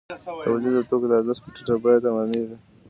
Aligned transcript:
تولید 0.47 0.73
د 0.77 0.79
توکو 0.89 1.05
د 1.09 1.13
ارزښت 1.19 1.41
په 1.43 1.49
ټیټه 1.55 1.75
بیه 1.83 1.99
تمامېږي 2.03 2.55